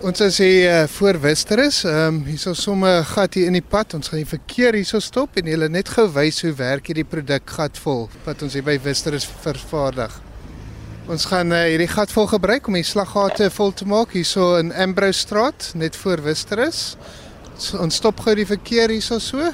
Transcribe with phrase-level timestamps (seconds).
[0.00, 1.82] Ons is hier uh, voor Wisterus.
[1.84, 3.94] Ehm um, hier is sommer 'n gat hier in die pad.
[3.94, 7.44] Ons gaan die verkeer hierso stop en hulle net gou wys hoe werk hierdie produk
[7.44, 10.16] gatvol wat ons hier by Wisterus vervaardig.
[11.06, 15.72] Ons gaan uh, hierdie gatvol gebruik om die slaggate vol te maak hierso in Ambrosstraat
[15.74, 16.96] net voor Wisterus.
[17.58, 19.52] So, ons stop gou die verkeer hierso so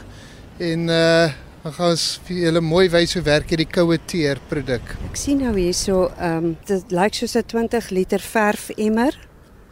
[0.59, 1.29] en uh
[1.67, 4.95] dan gaan vir julle mooi wys hoe werk hierdie koue teer produk.
[5.11, 9.27] Ek sien nou hierso, ehm um, dit lyk soos 'n 20 liter verf emmer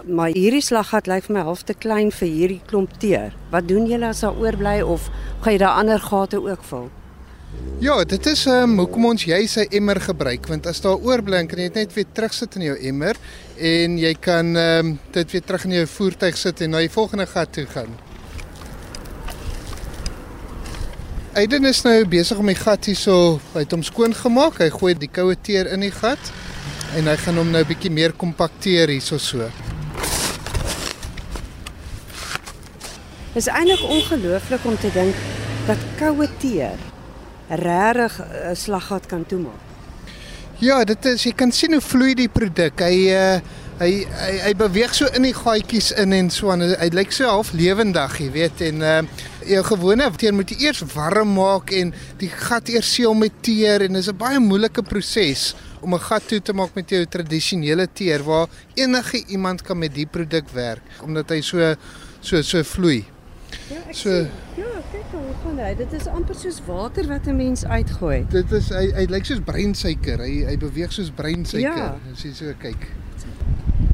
[0.06, 3.32] maar hierdie slaggat lyk vir my half te klein vir hierdie klomp teer.
[3.52, 5.08] Wat doen julle as daar oorbly of
[5.40, 6.90] gaan jy daar ander gate ook vul?
[7.80, 11.42] Ja, dit is ehm um, hoekom ons jy sy emmer gebruik want as daar oorbly
[11.46, 13.18] kan jy dit net weer terugsit in jou emmer
[13.58, 16.92] en jy kan ehm um, dit weer terug in jou voertuig sit en na die
[16.92, 17.92] volgende gat toe gaan.
[21.34, 24.60] Aiden is nou besig om die gat hierso uit hom skoon gemaak.
[24.62, 26.32] Hy gooi die koue teer in die gat
[26.94, 29.42] en hy gaan hom nou bietjie meer kompakteer hierso so.
[29.42, 29.63] Dit
[33.34, 35.14] is eintlik ongelooflik om te dink
[35.66, 36.78] dat koue teer
[37.48, 39.62] regtig 'n slaggat kan toemaak.
[40.58, 42.78] Ja, dit is jy kan sien hoe vloei die produk.
[42.80, 43.40] Hy uh,
[43.80, 46.62] hy hy hy beweeg so in die gaatjies in en so aan.
[46.62, 49.02] Hy lyk so half lewendig, jy weet, en uh
[49.44, 53.82] jou gewone teer moet jy eers warm maak en die gat eers seël met teer
[53.84, 57.04] en dit is 'n baie moeilike proses om 'n gat toe te maak met jou
[57.04, 61.74] tradisionele teer waar enige iemand kan met die produk werk omdat hy so
[62.20, 63.04] so so vloei.
[63.70, 64.30] Ja, ek so, sien.
[64.56, 65.74] Ja, kyk hoe gaan hy.
[65.78, 68.26] Dit is amper soos water wat 'n mens uitgooi.
[68.30, 70.18] Dit is hy hy lyk soos breinsuiker.
[70.18, 71.76] Hy hy beweeg soos breinsuiker.
[71.76, 71.96] Ja.
[72.12, 72.90] As jy so kyk.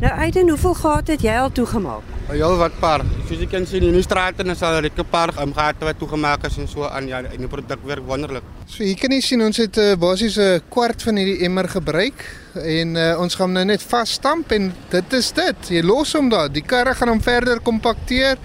[0.01, 2.05] Nou Aiden, hoeveel gate het jy al toegemaak?
[2.33, 3.03] Al wat paar.
[3.29, 6.47] Soos jy kan sien in die strate is al 'n paar um, gate wat toegemaak
[6.47, 8.43] is en so aan ja, en die produk werk wonderlik.
[8.67, 12.25] So hier kan jy sien ons het uh, basies 'n kwart van hierdie emmer gebruik
[12.55, 15.69] en uh, ons gaan nou net vas stamp en dit is dit.
[15.69, 16.49] Jy los hom daar.
[16.49, 18.39] Die karre gaan hom verder kompakteer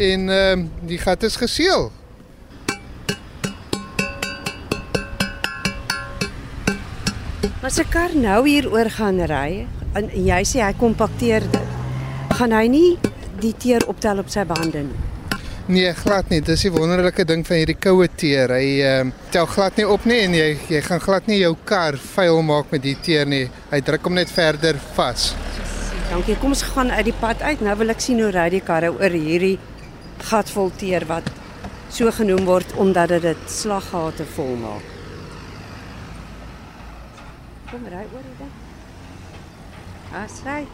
[0.00, 1.90] en ehm uh, die gat is geseël.
[7.60, 11.68] As 'n kar nou hier oor gaan ry en jy sê hy kompakteer dit,
[12.38, 12.98] gaan hy nie
[13.40, 15.00] die teer optel op sy bande nie.
[15.66, 16.40] Nee, glad nie.
[16.40, 18.48] Dis die wonderlike ding van hierdie koue teer.
[18.56, 21.56] Hy ehm uh, tel glad nie op nie en jy jy gaan glad nie jou
[21.64, 23.50] kar vuil maak met die teer nie.
[23.70, 25.34] Hy druk hom net verder vas.
[26.10, 26.36] Dankie.
[26.40, 27.60] Kom ons gaan uit die pad uit.
[27.60, 29.58] Nou wil ek sien hoe ry die karre oor hierdie
[30.28, 31.26] gatvol teer wat
[31.90, 34.86] so genoem word omdat dit dit slaggate vol maak.
[37.70, 38.56] Kom ry oor dit.
[40.14, 40.64] As ry.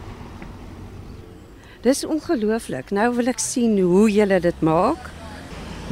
[1.85, 2.91] Dis ongelooflik.
[2.91, 5.11] Nou wil ek sien hoe julle dit maak.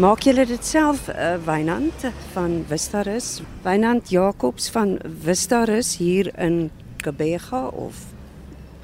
[0.01, 6.73] Maak julle dit self, uh, Wynand van Vistarus, Wynand Jacobs van Vistarus hier in
[7.05, 8.01] Gebega of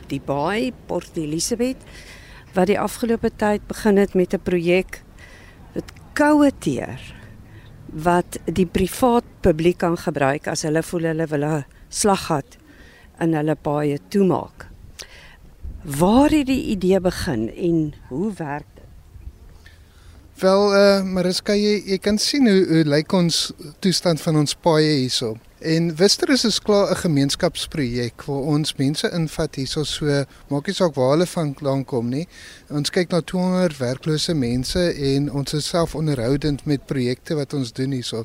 [0.07, 1.83] die Baai Port Elizabeth
[2.55, 5.03] wat die afgelope tyd begin het met 'n projek
[5.75, 7.01] met koue teer
[7.93, 12.59] wat die privaat publiek kan gebruik as hulle voel hulle wil 'n slaggat
[13.21, 14.67] in hulle paaie toemaak.
[15.85, 18.85] Waar het die idee begin en hoe werk dit?
[20.41, 24.55] Wel, eh uh, Mariska, jy, jy kan sien hoe, hoe lyk ons toestand van ons
[24.55, 25.37] paaie hierso.
[25.61, 30.95] En Wister is klaar 'n gemeenskapsprojek waar ons mense invat hierso so maak nie saak
[30.95, 32.29] waar hulle vandaan kom nie.
[32.69, 37.73] Ons kyk na 200 werklose mense en ons is self onderhoudend met projekte wat ons
[37.73, 38.25] doen hierso.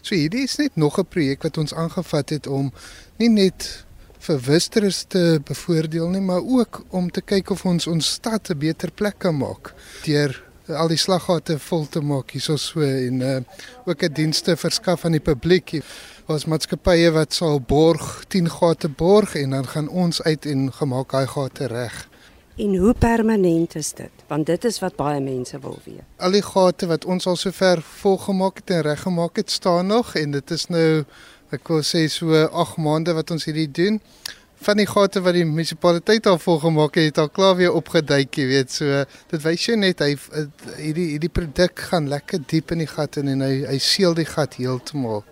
[0.00, 2.72] So hierdie is net nog 'n projek wat ons aangevat het om
[3.18, 3.84] nie net
[4.18, 8.58] vir Wisterers te bevoordeel nie, maar ook om te kyk of ons ons stad 'n
[8.58, 13.38] beter plek kan maak deur al die slaggate vol te maak hierso so en uh,
[13.86, 15.82] ook 'n dienste verskaf aan die publiek
[16.26, 21.10] was maatskappye wat sal borg 10 gate borg en dan gaan ons uit en gemaak
[21.10, 22.08] daai gate reg.
[22.56, 24.10] En hoe permanent is dit?
[24.26, 26.02] Want dit is wat baie mense wil weet.
[26.16, 30.30] Al die gate wat ons al sover volgemaak het en reggemaak het, staan nog en
[30.30, 31.04] dit is nou
[31.54, 34.00] ek wil sê so 8 maande wat ons hierdie doen.
[34.64, 38.46] Van die gate wat die munisipaliteit al volgemaak het, het al klaar weer opgeduik, jy
[38.48, 38.72] weet.
[38.72, 40.14] So dit wys jou net hy
[40.78, 44.28] hierdie hierdie produk gaan lekker diep in die gat in en hy hy seël die
[44.28, 45.24] gat heeltemal.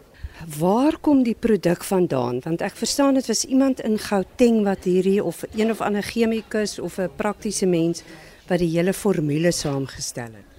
[0.58, 2.42] Waar kom die produk vandaan?
[2.44, 6.78] Want ek verstaan dit was iemand in Gauteng wat hierdie of een of ander chemikus
[6.78, 8.02] of 'n praktiese mens
[8.48, 10.50] wat die hele formule saamgestel het.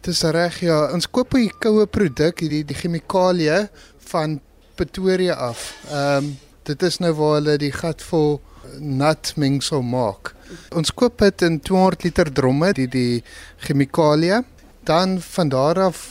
[0.00, 3.68] Dis reg ja, ons koop hier koue produk, hierdie die chemikalie
[3.98, 4.40] van
[4.76, 5.74] Pretoria af.
[5.90, 6.36] Ehm um,
[6.68, 8.38] dit is nou waar hulle die gat vol
[8.78, 10.34] nat mengsel maak.
[10.76, 13.22] Ons koop dit in 200 liter dromme, die die
[13.64, 14.42] chemikalie.
[14.88, 16.04] Dan van daar af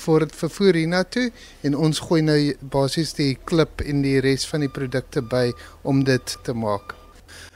[0.00, 1.26] vir dit vervoer hiernatoe
[1.68, 2.38] en ons gooi nou
[2.72, 5.50] basies die klip en die res van die produkte by
[5.84, 6.94] om dit te maak.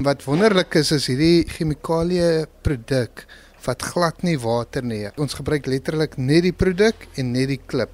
[0.05, 3.25] Wat wonderlik is is hierdie chemikalie produk
[3.65, 5.07] vat glad nie water nie.
[5.17, 7.93] Ons gebruik letterlik net die produk en net die klip.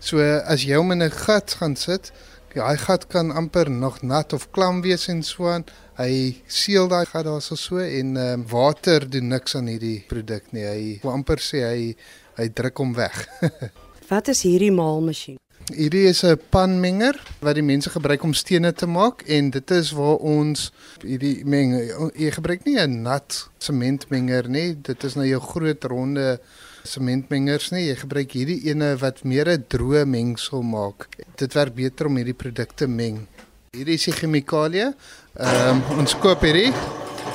[0.00, 2.12] So as jy hom in 'n gat gaan sit,
[2.54, 5.64] ja, hy gat kan amper nog nat of klam wees en so aan.
[5.96, 10.52] Hy seël daai gat daarso so en ehm um, water doen niks aan hierdie produk
[10.52, 10.64] nie.
[10.64, 11.96] Hy wil amper sê hy
[12.36, 13.26] hy druk hom weg.
[14.12, 15.40] Wat is hierdie maalmasjien?
[15.66, 19.90] Hierdie is 'n panmenger wat die mense gebruik om stene te maak en dit is
[19.98, 20.70] waar ons
[21.02, 21.74] hierdie meng
[22.14, 24.76] jy gebruik nie 'n nat sementmenger nie.
[24.78, 26.38] Dit is nou jou groot ronde
[26.86, 27.86] sementmengers nie.
[27.88, 31.08] Jy gebruik hierdie ene wat meer 'n droë mengsel maak.
[31.36, 33.26] Dit werk beter om hierdie produkte meng.
[33.72, 34.94] Hierdie is die chemikalie.
[35.36, 36.72] Ehm um, ons koop hierdie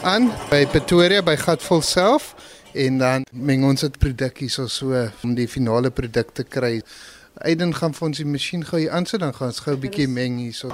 [0.03, 2.36] aan by Pretoria by Gatvol self
[2.74, 6.81] en dan meng ons dit produkies so so om die finale produk te kry.
[7.45, 10.07] Aiden gaan vir ons die masjien gou hier aansit dan gaan ons gou 'n bietjie
[10.07, 10.69] meng hierso.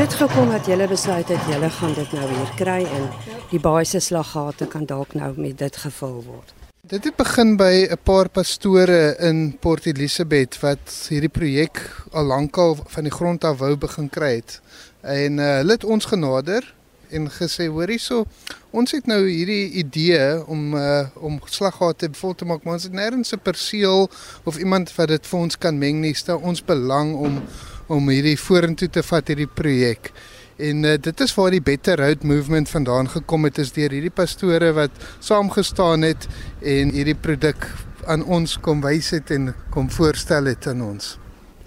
[0.00, 3.02] Dit gekom dat julle besluit het julle gaan dit nou hier kry en
[3.50, 6.54] die baie slaggate kan dalk nou met dit gevul word.
[6.88, 11.82] Dit het begin by 'n paar pastore in Port Elizabeth wat hierdie projek
[12.12, 14.60] al lankal van die grond af wou begin kry het.
[15.00, 16.74] En uh, hulle het ons genader
[17.10, 18.24] en gesê hoorie so
[18.70, 22.96] ons het nou hierdie idee om uh, om slaggate vol te maak maar ons het
[22.96, 24.08] nêrens 'n perseel
[24.44, 27.42] of iemand wat dit vir ons kan meng nie stel ons belang om
[27.90, 30.12] om hierdie vorentoe te vat hierdie projek
[30.60, 34.12] en uh, dit is waar die Better Road Movement vandaan gekom het is deur hierdie
[34.14, 36.28] pastore wat saamgestaan het
[36.60, 37.66] en hierdie produk
[38.10, 41.16] aan ons kom wys het en kom voorstel het aan ons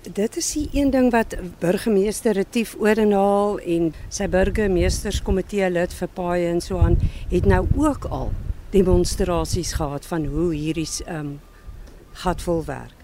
[0.03, 6.49] Dit is die een ding wat burgemeester Retief Odendaal en sy burgemeesterskomitee lid vir Paai
[6.49, 6.97] en so aan
[7.31, 8.33] het nou ook al
[8.75, 11.39] demonstrasies gehad van hoe hierdie ehm um,
[12.13, 13.02] gatvol werk.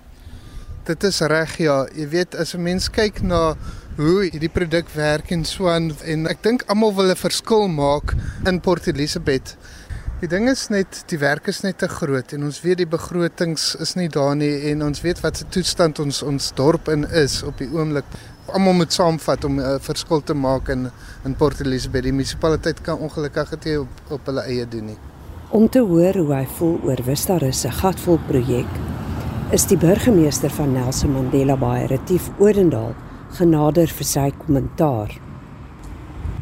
[0.89, 3.53] Dit is reg ja, jy weet as 'n mens kyk na
[3.97, 8.15] hoe hierdie produk werk en so aan en ek dink almal wil 'n verskil maak
[8.47, 9.56] in Port Elizabeth.
[10.19, 13.75] Die ding is net die werk is net te groot en ons weet die begrotings
[13.75, 17.44] is nie daar nie en ons weet wat se toestand ons ons dorp in is
[17.44, 18.06] op die oomblik.
[18.47, 20.89] Almal moet saamvat om 'n uh, verskil te maak in
[21.25, 22.03] in Port Elizabeth.
[22.03, 24.97] Die munisipaliteit kan ongelukkig dit op op hulle eie doen nie.
[25.50, 28.69] Om te hoor hoe hy voel oor Wistarus se gatvol projek,
[29.50, 32.92] is die burgemeester van Nelson Mandela Bay, Retief Odendaal,
[33.34, 35.16] genader vir sy kommentaar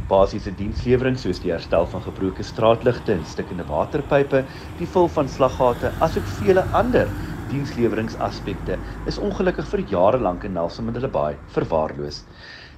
[0.08, 4.44] basiese dienslewering soos die herstel van gebroke straatligte en stikkende waterpype,
[4.80, 7.12] die vul van slaggate, asook vele ander
[7.52, 8.78] diensleweringsaspekte
[9.12, 12.22] is ongelukkig vir jare lank in Nelson Mandela Bay verwaarloos.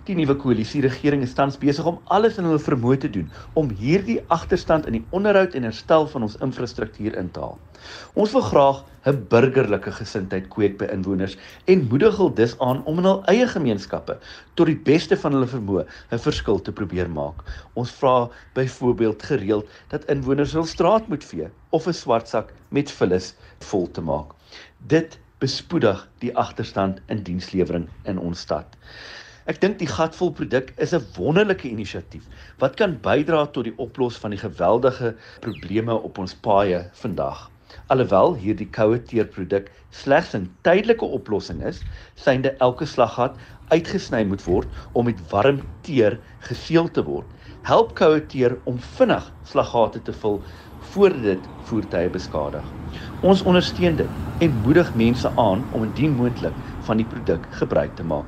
[0.09, 3.27] Die nuwe koalisieregering is tans besig om alles in hulle vermoë te doen
[3.61, 7.59] om hierdie agterstand in die onderhoud en herstel van ons infrastruktuur in te haal.
[8.17, 11.37] Ons wil graag 'n burgerlike gesindheid kweek by inwoners
[11.73, 14.17] en moedig hulle dus aan om in hul eie gemeenskappe
[14.59, 17.45] tot die beste van hulle vermoë 'n verskil te probeer maak.
[17.73, 18.29] Ons vra
[18.59, 23.33] byvoorbeeld gereeld dat inwoners hul straat moet vee of 'n swart sak met vullis
[23.71, 24.35] vol te maak.
[24.87, 28.75] Dit bespoedig die agterstand in dienslewering in ons stad.
[29.49, 32.27] Ek dink die gatvol produk is 'n wonderlike inisiatief
[32.59, 37.49] wat kan bydra tot die oplossing van die geweldige probleme op ons paaie vandag.
[37.87, 39.69] Alhoewel hierdie koue teerproduk
[40.01, 41.85] slegs 'n tydelike oplossing is,
[42.15, 43.37] synde elke slaggat
[43.71, 46.19] uitgesny moet word om met warm teer
[46.49, 47.29] geseël te word.
[47.61, 50.43] Help koue teer om vinnig slaggate te vul
[50.91, 52.73] voordat dit voertuie beskadig.
[53.21, 56.57] Ons ondersteun dit en moedig mense aan om indien moontlik
[56.87, 58.27] van die produk gebruik te maak.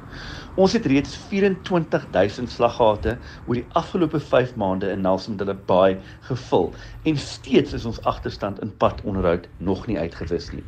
[0.60, 3.14] Ons het reeds 24000 slaggate
[3.46, 5.96] oor die afgelope 5 maande in Nelson Mandela Bay
[6.28, 6.74] gevul
[7.08, 10.64] en steeds is ons agterstand in padonderhoud nog nie uitgewis nie.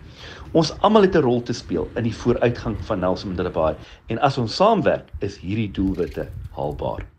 [0.54, 3.76] Ons almal het 'n rol te speel in die vooruitgang van Nelson Mandela Bay
[4.08, 7.13] en as ons saamwerk, is hierdie doelwitte haalbaar.